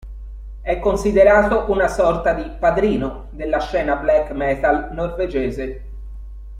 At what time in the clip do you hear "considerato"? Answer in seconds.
0.79-1.69